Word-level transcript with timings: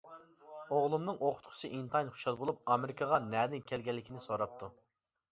ئوغلۇمنىڭ 0.75 1.17
ئوقۇتقۇچىسى 1.25 1.69
ئىنتايىن 1.79 2.09
خۇشال 2.15 2.39
بولۇپ، 2.39 2.63
ئامېرىكىغا 2.75 3.19
نەدىن 3.25 3.61
كەلگەنلىكىنى 3.73 4.23
سوراپتۇ. 4.25 4.71